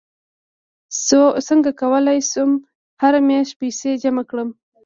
[1.47, 2.51] څنګه کولی شم
[3.01, 4.49] هره میاشت پیسې جمع کړم